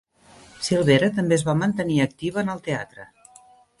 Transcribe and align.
Silvera 0.67 1.09
també 1.17 1.37
es 1.39 1.45
va 1.49 1.55
mantenir 1.59 1.99
activa 2.07 2.43
en 2.47 2.51
el 2.55 2.65
teatre. 2.69 3.07